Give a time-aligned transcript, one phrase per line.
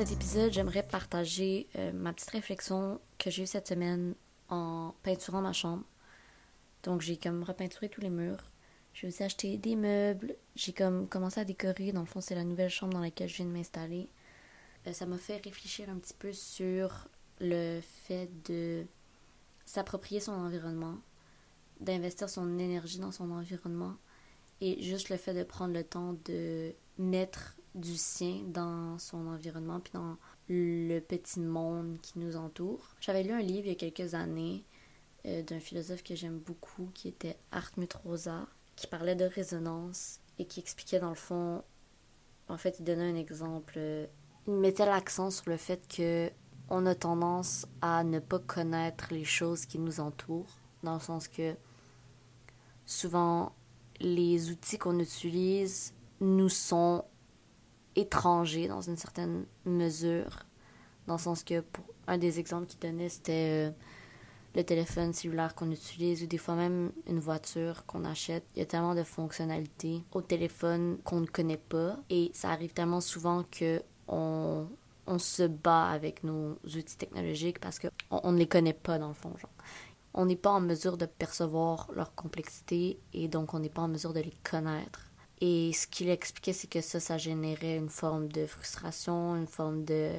[0.00, 4.14] Cet épisode, j'aimerais partager euh, ma petite réflexion que j'ai eue cette semaine
[4.48, 5.84] en peinturant ma chambre.
[6.84, 8.50] Donc j'ai comme repeinturé tous les murs.
[8.94, 10.36] J'ai aussi acheté des meubles.
[10.56, 11.92] J'ai comme commencé à décorer.
[11.92, 14.08] Dans le fond, c'est la nouvelle chambre dans laquelle je viens de m'installer.
[14.86, 17.06] Euh, ça m'a fait réfléchir un petit peu sur
[17.38, 18.86] le fait de
[19.66, 20.96] s'approprier son environnement,
[21.78, 23.96] d'investir son énergie dans son environnement
[24.62, 29.80] et juste le fait de prendre le temps de mettre du sien dans son environnement
[29.80, 30.16] puis dans
[30.48, 32.94] le petit monde qui nous entoure.
[33.00, 34.64] J'avais lu un livre il y a quelques années
[35.26, 40.46] euh, d'un philosophe que j'aime beaucoup qui était Hartmut Rosa qui parlait de résonance et
[40.46, 41.62] qui expliquait dans le fond
[42.48, 43.78] en fait il donnait un exemple
[44.46, 46.30] il mettait l'accent sur le fait que
[46.70, 51.28] on a tendance à ne pas connaître les choses qui nous entourent dans le sens
[51.28, 51.54] que
[52.86, 53.52] souvent
[54.00, 57.04] les outils qu'on utilise nous sont
[57.96, 60.44] étrangers dans une certaine mesure.
[61.06, 63.70] Dans le sens que, pour un des exemples qu'il donnait, c'était euh,
[64.54, 68.44] le téléphone cellulaire qu'on utilise ou des fois même une voiture qu'on achète.
[68.54, 72.72] Il y a tellement de fonctionnalités au téléphone qu'on ne connaît pas et ça arrive
[72.72, 74.66] tellement souvent que on,
[75.06, 79.08] on se bat avec nos outils technologiques parce qu'on on ne les connaît pas dans
[79.08, 79.36] le fond.
[79.36, 79.50] Genre.
[80.14, 83.88] On n'est pas en mesure de percevoir leur complexité et donc on n'est pas en
[83.88, 85.09] mesure de les connaître.
[85.40, 89.84] Et ce qu'il expliquait, c'est que ça, ça générait une forme de frustration, une forme
[89.84, 90.12] de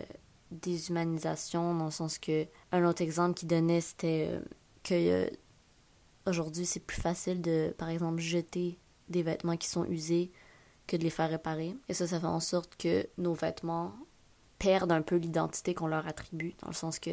[0.50, 4.40] déshumanisation, dans le sens que un autre exemple qu'il donnait, c'était euh,
[4.84, 5.30] que euh,
[6.26, 10.32] aujourd'hui, c'est plus facile de, par exemple, jeter des vêtements qui sont usés
[10.88, 11.76] que de les faire réparer.
[11.88, 13.94] Et ça, ça fait en sorte que nos vêtements
[14.58, 17.12] perdent un peu l'identité qu'on leur attribue, dans le sens que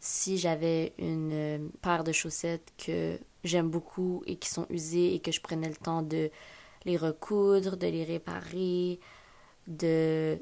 [0.00, 5.20] si j'avais une euh, paire de chaussettes que j'aime beaucoup et qui sont usées et
[5.20, 6.30] que je prenais le temps de
[6.86, 8.98] les recoudre, de les réparer,
[9.66, 10.38] de,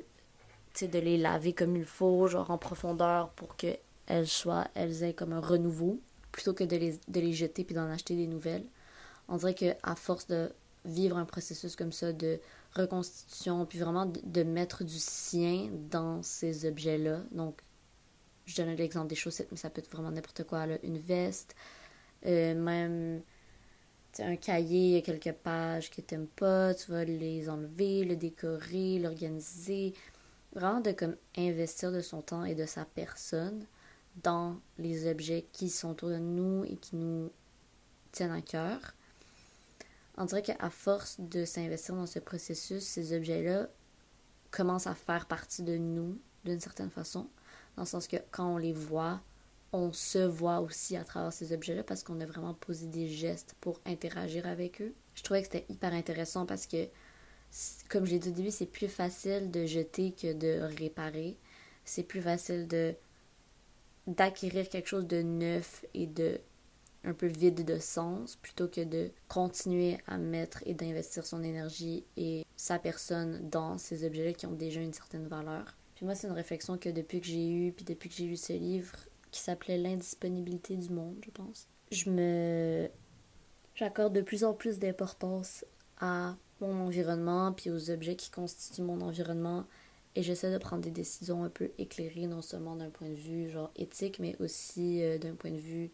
[0.81, 5.33] de les laver comme il faut, genre en profondeur pour qu'elles soient, elles aient comme
[5.33, 6.01] un renouveau,
[6.31, 8.67] plutôt que de les, jeter puis d'en acheter des nouvelles.
[9.29, 10.53] On dirait qu'à force de
[10.85, 12.39] vivre un processus comme ça de
[12.77, 17.21] reconstitution, puis vraiment de, mettre du sien dans ces objets-là.
[17.31, 17.59] Donc,
[18.45, 20.67] je donne l'exemple des chaussettes, mais ça peut être vraiment n'importe quoi.
[20.83, 21.55] Une veste,
[22.27, 23.23] euh, même
[24.21, 29.95] un cahier, quelques pages que t'aimes pas, tu vas les enlever, le décorer, l'organiser.
[30.53, 33.67] Vraiment de comme investir de son temps et de sa personne
[34.23, 37.31] dans les objets qui sont autour de nous et qui nous
[38.13, 38.95] tiennent à cœur.
[40.17, 43.69] On dirait qu'à force de s'investir dans ce processus, ces objets-là
[44.53, 47.29] commencent à faire partie de nous d'une certaine façon,
[47.77, 49.21] dans le sens que quand on les voit,
[49.75, 53.57] on se voit aussi à travers ces objets-là parce qu'on a vraiment posé des gestes
[53.61, 54.95] pour interagir avec eux.
[55.17, 56.87] Je trouvais que c'était hyper intéressant parce que,
[57.89, 61.37] comme j'ai dit au début, c'est plus facile de jeter que de réparer.
[61.85, 62.95] C'est plus facile de
[64.07, 66.39] d'acquérir quelque chose de neuf et de
[67.05, 72.05] un peu vide de sens plutôt que de continuer à mettre et d'investir son énergie
[72.17, 75.77] et sa personne dans ces objets-là qui ont déjà une certaine valeur.
[75.97, 78.37] Puis moi, c'est une réflexion que depuis que j'ai eue, puis depuis que j'ai lu
[78.37, 78.97] ce livre,
[79.35, 81.67] qui s'appelait L'indisponibilité du monde, je pense.
[81.91, 82.89] Je me.
[83.75, 85.65] J'accorde de plus en plus d'importance
[85.99, 89.65] à mon environnement puis aux objets qui constituent mon environnement
[90.15, 93.51] et j'essaie de prendre des décisions un peu éclairées, non seulement d'un point de vue
[93.51, 95.91] genre éthique, mais aussi euh, d'un point de vue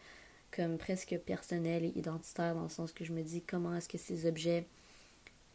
[0.54, 3.96] comme presque personnel et identitaire, dans le sens que je me dis comment est-ce que
[3.96, 4.66] ces objets,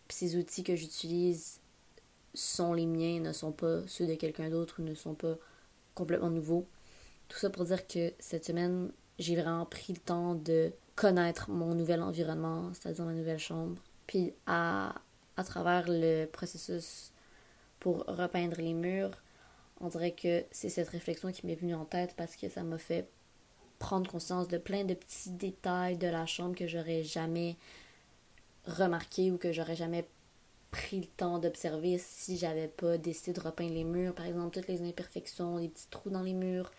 [0.09, 1.59] ces outils que j'utilise
[2.33, 5.37] sont les miens, ne sont pas ceux de quelqu'un d'autre ou ne sont pas
[5.93, 6.65] complètement nouveaux.
[7.27, 11.75] Tout ça pour dire que cette semaine, j'ai vraiment pris le temps de connaître mon
[11.75, 13.81] nouvel environnement, c'est-à-dire ma nouvelle chambre.
[14.07, 14.95] Puis à,
[15.43, 17.11] travers le processus
[17.79, 19.11] pour repeindre les murs,
[19.81, 22.77] on dirait que c'est cette réflexion qui m'est venue en tête parce que ça m'a
[22.77, 23.09] fait
[23.77, 27.57] prendre conscience de plein de petits détails de la chambre que j'aurais jamais
[28.65, 30.07] remarqué ou que j'aurais jamais
[30.71, 34.15] pris le temps d'observer si j'avais pas décidé de repeindre les murs.
[34.15, 36.71] Par exemple, toutes les imperfections, les petits trous dans les murs,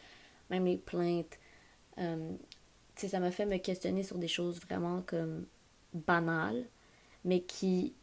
[0.50, 1.38] même les plaintes.
[1.98, 2.32] Euh,
[2.96, 5.46] ça m'a fait me questionner sur des choses vraiment comme
[5.93, 6.64] banales,
[7.25, 7.94] mais qui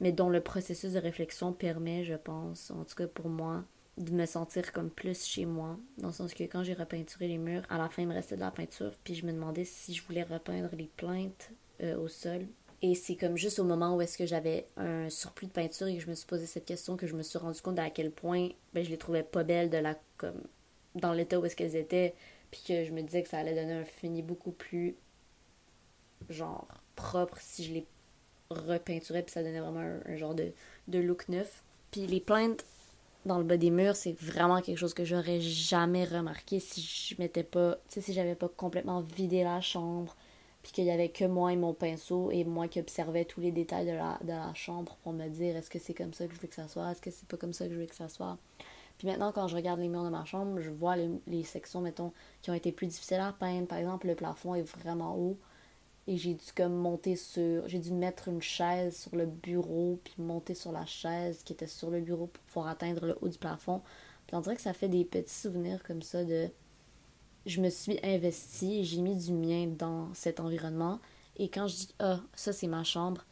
[0.00, 3.64] mais dont le processus de réflexion permet, je pense, en tout cas pour moi,
[3.96, 5.78] de me sentir comme plus chez moi.
[5.98, 8.34] Dans le sens que quand j'ai repeinturé les murs, à la fin, il me restait
[8.34, 11.50] de la peinture, puis je me demandais si je voulais repeindre les plaintes
[11.82, 12.46] euh, au sol.
[12.82, 15.96] Et c'est comme juste au moment où est-ce que j'avais un surplus de peinture et
[15.96, 18.10] que je me suis posé cette question que je me suis rendu compte à quel
[18.10, 20.42] point ben, je les trouvais pas belles de la comme
[20.94, 22.14] dans l'état où est-ce qu'elles étaient,
[22.50, 24.96] puis que je me disais que ça allait donner un fini beaucoup plus,
[26.28, 27.86] genre, propre si je les
[28.50, 30.52] repeinturais, puis ça donnait vraiment un, genre de,
[30.88, 31.64] de look neuf.
[31.90, 32.64] Puis les plaintes,
[33.26, 37.20] dans le bas des murs, c'est vraiment quelque chose que j'aurais jamais remarqué si je
[37.20, 40.14] m'étais pas, tu sais, si j'avais pas complètement vidé la chambre,
[40.62, 43.52] puis qu'il y avait que moi et mon pinceau et moi qui observais tous les
[43.52, 46.34] détails de la, de la chambre pour me dire est-ce que c'est comme ça que
[46.34, 47.94] je veux que ça soit, est-ce que c'est pas comme ça que je veux que
[47.94, 48.38] ça soit.
[48.98, 52.12] Puis maintenant, quand je regarde les murs de ma chambre, je vois les, sections, mettons,
[52.42, 53.66] qui ont été plus difficiles à peindre.
[53.66, 55.38] Par exemple, le plafond est vraiment haut.
[56.06, 60.14] Et j'ai dû comme monter sur j'ai dû mettre une chaise sur le bureau puis
[60.18, 63.38] monter sur la chaise qui était sur le bureau pour pouvoir atteindre le haut du
[63.38, 63.80] plafond.
[64.26, 66.50] Puis on dirait que ça fait des petits souvenirs comme ça de
[67.46, 71.00] je me suis investie j'ai mis du mien dans cet environnement.
[71.36, 73.24] Et quand je dis ah ça c'est ma chambre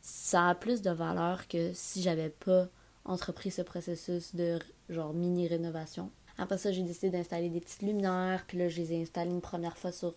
[0.00, 2.68] ça a plus de valeur que si j'avais pas
[3.04, 4.58] entrepris ce processus de
[4.90, 8.92] genre mini rénovation après ça j'ai décidé d'installer des petites lumières puis là je les
[8.92, 10.14] ai installées une première fois sur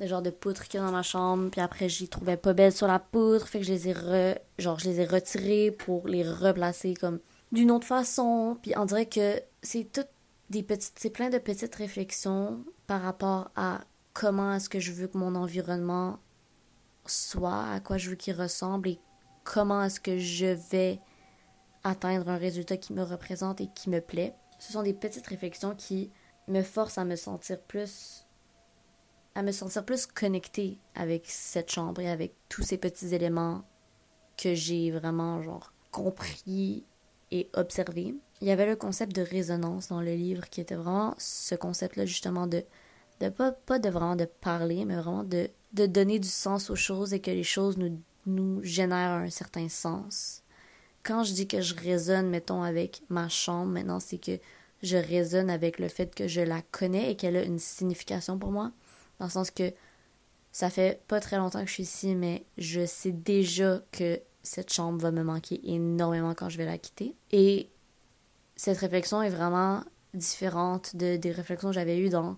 [0.00, 1.50] le genre de poutre qu'il y a dans ma chambre.
[1.50, 3.46] Puis après, j'y trouvais pas belle sur la poutre.
[3.46, 4.38] Fait que je les ai re...
[4.58, 7.20] genre, je les ai retirées pour les replacer comme
[7.52, 8.56] d'une autre façon.
[8.62, 9.86] Puis on dirait que c'est
[10.48, 13.82] des petites, c'est plein de petites réflexions par rapport à
[14.14, 16.18] comment est-ce que je veux que mon environnement
[17.06, 18.98] soit, à quoi je veux qu'il ressemble et
[19.44, 20.98] comment est-ce que je vais
[21.84, 24.34] atteindre un résultat qui me représente et qui me plaît.
[24.58, 26.10] Ce sont des petites réflexions qui
[26.48, 28.26] me forcent à me sentir plus
[29.34, 33.62] à me sentir plus connectée avec cette chambre et avec tous ces petits éléments
[34.36, 36.84] que j'ai vraiment genre compris
[37.30, 38.14] et observé.
[38.40, 42.06] Il y avait le concept de résonance dans le livre qui était vraiment ce concept-là
[42.06, 42.64] justement de,
[43.20, 46.76] de pas, pas de vraiment de parler, mais vraiment de, de donner du sens aux
[46.76, 50.42] choses et que les choses nous, nous génèrent un certain sens.
[51.02, 54.38] Quand je dis que je résonne, mettons, avec ma chambre, maintenant, c'est que
[54.82, 58.50] je résonne avec le fait que je la connais et qu'elle a une signification pour
[58.50, 58.72] moi.
[59.18, 59.72] Dans le sens que
[60.52, 64.72] ça fait pas très longtemps que je suis ici, mais je sais déjà que cette
[64.72, 67.14] chambre va me manquer énormément quand je vais la quitter.
[67.30, 67.68] Et
[68.56, 69.82] cette réflexion est vraiment
[70.14, 72.36] différente de, des réflexions que j'avais eues dans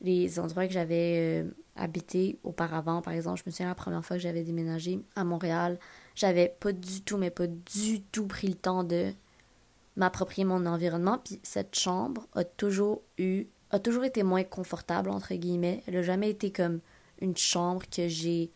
[0.00, 3.00] les endroits que j'avais euh, habité auparavant.
[3.00, 5.78] Par exemple, je me souviens la première fois que j'avais déménagé à Montréal,
[6.16, 9.12] j'avais pas du tout, mais pas du tout pris le temps de
[9.96, 11.18] m'approprier mon environnement.
[11.18, 15.82] Puis cette chambre a toujours eu a toujours été moins confortable, entre guillemets.
[15.86, 16.80] Elle n'a jamais été comme
[17.20, 18.50] une chambre que j'ai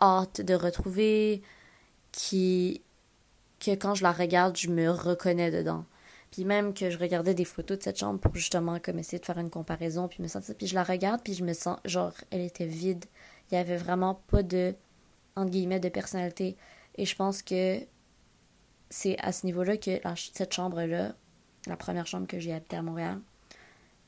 [0.00, 1.42] hâte de retrouver,
[2.12, 2.80] qui
[3.60, 5.84] que quand je la regarde, je me reconnais dedans.
[6.30, 9.24] Puis même que je regardais des photos de cette chambre pour justement comme essayer de
[9.24, 12.12] faire une comparaison, puis me sentir, puis je la regarde, puis je me sens genre
[12.30, 13.04] elle était vide.
[13.50, 14.74] Il y avait vraiment pas de
[15.36, 16.56] entre guillemets de personnalité.
[16.96, 17.80] Et je pense que
[18.90, 21.14] c'est à ce niveau-là que cette chambre-là,
[21.66, 23.20] la première chambre que j'ai habitée à Montréal,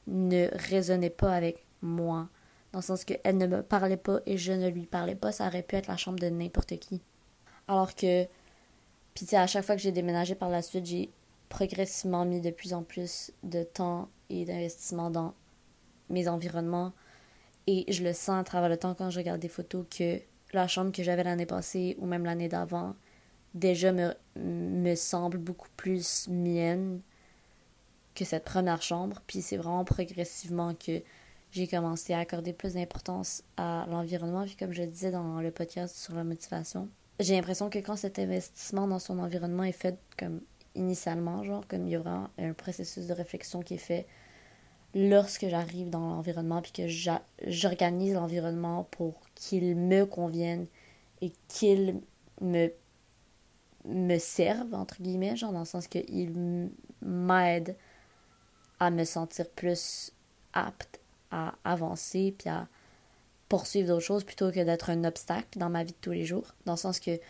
[0.07, 2.29] ne résonnait pas avec moi.
[2.73, 5.33] Dans le sens qu'elle ne me parlait pas et je ne lui parlais pas.
[5.33, 7.01] Ça aurait pu être la chambre de n'importe qui.
[7.69, 8.25] Alors que,
[9.15, 11.11] puis à chaque fois que j'ai déménagé par la suite, j'ai
[11.49, 15.35] progressivement mis de plus en plus de temps et d'investissement dans
[16.11, 16.93] mes environnements.
[17.67, 20.21] Et je le sens à travers le temps quand je regarde des photos que
[20.57, 22.95] la chambre que j'avais l'année passée ou même l'année d'avant
[23.55, 27.01] déjà me, me semble beaucoup plus mienne
[28.15, 29.23] que cette première chambre.
[29.27, 31.03] Puis c'est vraiment progressivement que
[31.53, 34.45] j'ai commencé à accorder plus d'importance à l'environnement.
[34.45, 38.19] Puis comme je disais dans le podcast sur la motivation, j'ai l'impression que quand cet
[38.19, 40.41] investissement dans son environnement est fait comme
[40.75, 44.07] initialement, genre comme il y aura un processus de réflexion qui est fait
[44.97, 46.89] lorsque j'arrive dans l'environnement puis que
[47.47, 50.67] j'organise l'environnement pour qu'il me convienne
[51.21, 52.01] et qu'il
[52.41, 56.71] me serve entre guillemets genre dans le sens qu'il
[57.03, 57.77] m'aide
[58.81, 60.13] à me sentir plus
[60.55, 60.99] apte
[61.31, 62.67] à avancer puis à
[63.51, 66.55] poursuivre d'autres choses plutôt que d'être un obstacle dans ma vie de tous les jours.
[66.65, 67.21] Dans le sens que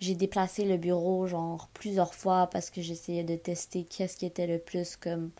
[0.00, 4.46] j'ai déplacé le bureau genre plusieurs fois parce que j'essayais de tester qu'est-ce qui était
[4.46, 5.30] le plus comme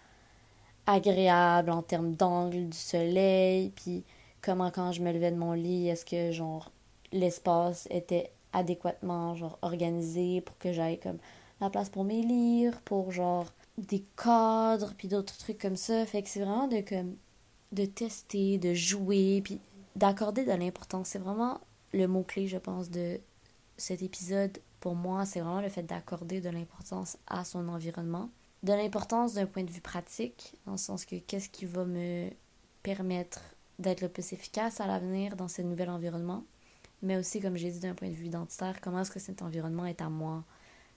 [0.86, 4.04] agréable en termes d'angle du soleil, puis
[4.40, 6.70] comment quand je me levais de mon lit, est-ce que genre
[7.12, 11.18] l'espace était adéquatement genre organisé pour que j'aille comme
[11.60, 13.46] la place pour mes livres, pour genre
[13.78, 16.04] des cadres, puis d'autres trucs comme ça.
[16.06, 17.16] Fait que c'est vraiment de, comme,
[17.72, 19.60] de tester, de jouer, puis
[19.96, 21.08] d'accorder de l'importance.
[21.08, 21.60] C'est vraiment
[21.92, 23.20] le mot-clé, je pense, de
[23.76, 24.58] cet épisode.
[24.80, 28.28] Pour moi, c'est vraiment le fait d'accorder de l'importance à son environnement.
[28.66, 32.28] De l'importance d'un point de vue pratique, dans le sens que qu'est-ce qui va me
[32.82, 33.40] permettre
[33.78, 36.42] d'être le plus efficace à l'avenir dans ce nouvel environnement.
[37.00, 39.86] Mais aussi, comme j'ai dit, d'un point de vue identitaire, comment est-ce que cet environnement
[39.86, 40.42] est à moi?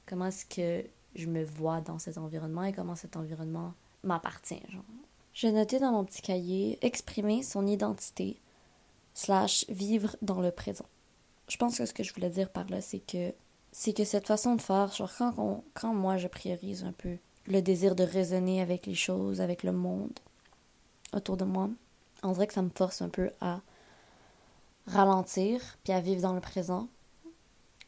[0.07, 0.83] Comment est-ce que
[1.13, 4.61] je me vois dans cet environnement et comment cet environnement m'appartient.
[5.33, 8.39] J'ai noté dans mon petit cahier exprimer son identité
[9.13, 10.88] slash vivre dans le présent.
[11.47, 13.31] Je pense que ce que je voulais dire par là, c'est que
[13.71, 17.17] c'est que cette façon de faire, genre quand, quand moi je priorise un peu
[17.50, 20.18] le désir de raisonner avec les choses, avec le monde
[21.13, 21.70] autour de moi.
[22.24, 23.62] On dirait que ça me force un peu à
[24.88, 26.88] ralentir, puis à vivre dans le présent.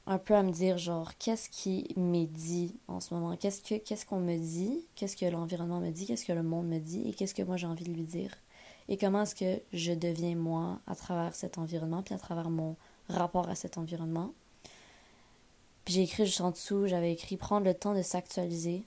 [0.07, 3.37] Un peu à me dire, genre, qu'est-ce qui m'est dit en ce moment?
[3.37, 4.83] Qu'est-ce que qu'est-ce qu'on me dit?
[4.95, 6.07] Qu'est-ce que l'environnement me dit?
[6.07, 7.07] Qu'est-ce que le monde me dit?
[7.07, 8.35] Et qu'est-ce que moi j'ai envie de lui dire?
[8.89, 12.75] Et comment est-ce que je deviens moi à travers cet environnement, puis à travers mon
[13.09, 14.33] rapport à cet environnement?
[15.87, 18.85] J'ai écrit juste en dessous, j'avais écrit prendre le temps de s'actualiser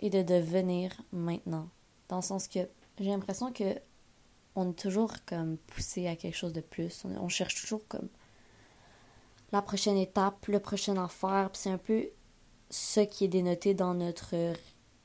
[0.00, 1.68] et de devenir maintenant.
[2.08, 2.60] Dans le sens que
[2.98, 3.74] j'ai l'impression que
[4.54, 7.04] on est toujours comme poussé à quelque chose de plus.
[7.04, 8.08] On, cherche toujours comme
[9.52, 11.50] la prochaine étape, le prochain affaire.
[11.52, 12.08] C'est un peu
[12.70, 14.54] ce qui est dénoté dans notre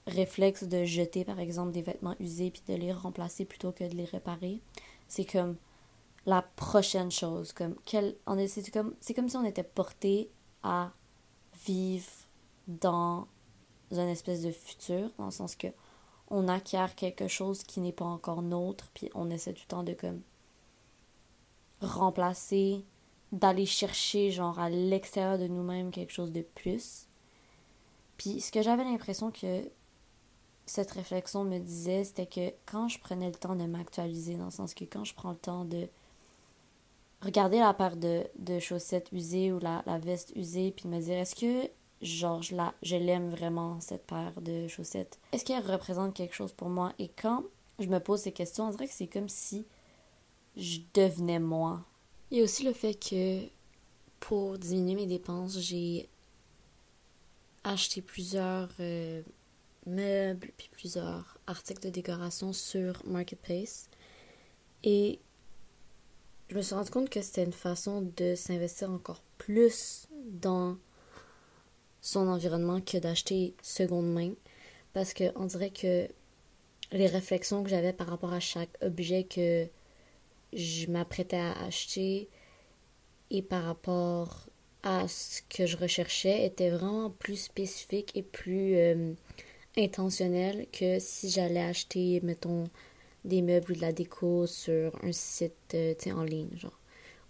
[0.07, 3.95] réflexe de jeter, par exemple, des vêtements usés puis de les remplacer plutôt que de
[3.95, 4.62] les réparer.
[5.10, 5.57] C'est comme
[6.25, 7.51] la prochaine chose.
[7.51, 10.31] Comme, quel, on c'est, comme, c'est comme si on était porté
[10.63, 10.91] à
[11.65, 12.10] vivre
[12.67, 13.27] dans
[14.00, 15.67] un espèce de futur, dans le sens que
[16.29, 19.83] on acquiert quelque chose qui n'est pas encore nôtre, puis on essaie tout le temps
[19.83, 20.21] de comme
[21.81, 22.86] remplacer,
[23.31, 27.07] d'aller chercher genre à l'extérieur de nous-mêmes quelque chose de plus.
[28.17, 29.69] Puis ce que j'avais l'impression que
[30.65, 34.51] cette réflexion me disait, c'était que quand je prenais le temps de m'actualiser, dans le
[34.51, 35.89] sens que quand je prends le temps de
[37.21, 41.01] regarder la paire de, de chaussettes usées ou la, la veste usée, puis de me
[41.01, 41.69] dire, est-ce que
[42.01, 45.20] genre, je, je l'aime vraiment, cette paire de chaussettes.
[45.31, 46.93] Est-ce qu'elle représente quelque chose pour moi?
[47.00, 47.43] Et quand
[47.79, 49.65] je me pose ces questions, on dirait que c'est comme si
[50.55, 51.86] je devenais moi.
[52.29, 53.41] Il y a aussi le fait que
[54.20, 56.10] pour diminuer mes dépenses, j'ai
[57.63, 59.22] acheté plusieurs euh,
[59.86, 63.89] meubles puis plusieurs articles de décoration sur Marketplace.
[64.84, 65.20] Et
[66.50, 70.77] je me suis rendu compte que c'était une façon de s'investir encore plus dans
[72.01, 74.34] son environnement que d'acheter seconde main.
[74.93, 76.08] Parce que on dirait que
[76.91, 79.67] les réflexions que j'avais par rapport à chaque objet que
[80.53, 82.27] je m'apprêtais à acheter
[83.29, 84.48] et par rapport
[84.84, 89.13] à ce que je recherchais étaient vraiment plus spécifiques et plus euh,
[89.77, 92.65] intentionnelles que si j'allais acheter, mettons,
[93.24, 96.77] des meubles ou de la déco sur un site euh, en ligne, genre.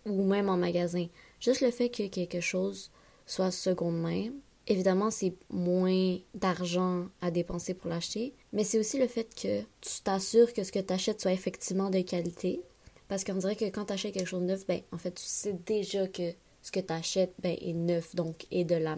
[0.05, 1.05] Ou même en magasin.
[1.39, 2.89] Juste le fait que quelque chose
[3.27, 4.31] soit seconde main,
[4.67, 10.01] Évidemment, c'est moins d'argent à dépenser pour l'acheter, mais c'est aussi le fait que tu
[10.03, 12.61] t'assures que ce que tu achètes soit effectivement de qualité.
[13.07, 15.23] Parce qu'on dirait que quand tu achètes quelque chose de neuf, ben, en fait, tu
[15.25, 18.97] sais déjà que ce que tu achètes ben, est neuf, donc est de la.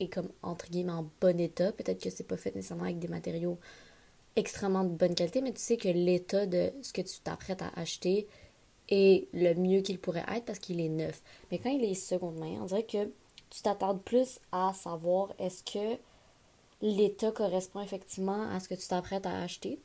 [0.00, 1.70] est comme, entre guillemets, en bon état.
[1.72, 3.58] Peut-être que c'est pas fait nécessairement avec des matériaux
[4.36, 7.70] extrêmement de bonne qualité, mais tu sais que l'état de ce que tu t'apprêtes à
[7.76, 8.26] acheter
[8.88, 11.22] est le mieux qu'il pourrait être parce qu'il est neuf.
[11.50, 13.10] Mais quand il est seconde main, on dirait que
[13.52, 15.98] tu t'attardes plus à savoir est-ce que
[16.80, 19.78] l'état correspond effectivement à ce que tu t'apprêtes à acheter.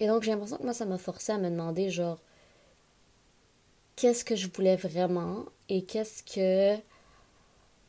[0.00, 2.18] Et donc, j'ai l'impression que moi, ça m'a forcé à me demander, genre,
[3.96, 6.80] qu'est-ce que je voulais vraiment et qu'est-ce que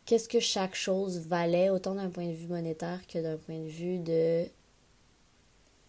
[0.06, 3.70] qu'est-ce que chaque chose valait, autant d'un point de vue monétaire que d'un point de
[3.70, 4.46] vue de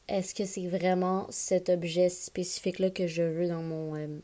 [0.08, 4.18] est-ce que c'est vraiment cet objet spécifique-là que je veux dans mon euh,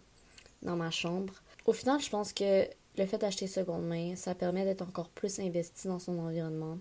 [0.62, 1.32] dans ma chambre?
[1.64, 5.38] Au final, je pense que le fait d'acheter seconde main, ça permet d'être encore plus
[5.38, 6.78] investi dans son environnement.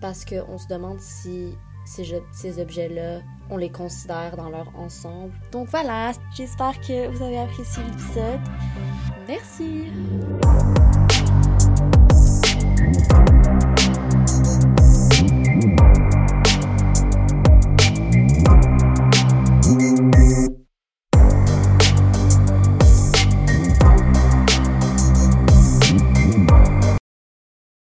[0.00, 1.52] Parce qu'on se demande si
[1.86, 3.20] ces, objets-là,
[3.50, 5.32] on les considère dans leur ensemble.
[5.52, 8.40] Donc voilà, j'espère que vous avez apprécié l'épisode.
[9.28, 10.83] Merci!